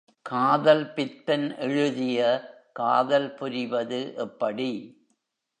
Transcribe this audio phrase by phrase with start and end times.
[0.25, 2.19] காதல் பித்தன் எழுதிய
[2.73, 4.71] காதல் புரிவது எப்படி?